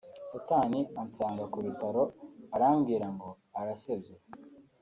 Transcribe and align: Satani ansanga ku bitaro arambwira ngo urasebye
Satani 0.31 0.79
ansanga 1.01 1.43
ku 1.51 1.57
bitaro 1.65 2.03
arambwira 2.55 3.07
ngo 3.13 3.29
urasebye 3.59 4.15